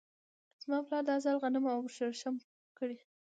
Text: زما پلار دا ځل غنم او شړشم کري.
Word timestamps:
زما 0.61 0.79
پلار 0.87 1.03
دا 1.09 1.15
ځل 1.25 1.35
غنم 1.43 1.65
او 1.73 1.81
شړشم 1.95 2.35
کري. 2.77 2.97